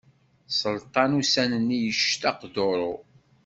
Sselṭan 0.49 1.17
ussan-nni 1.19 1.77
yectaq 1.85 2.39
duṛu. 2.53 2.93